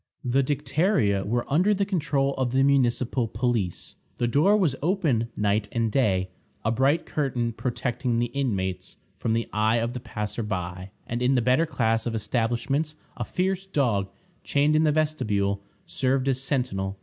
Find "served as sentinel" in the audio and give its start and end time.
15.85-16.97